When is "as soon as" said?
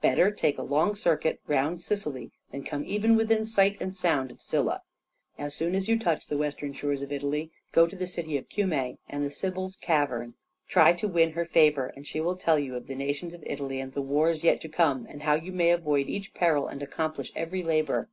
5.38-5.86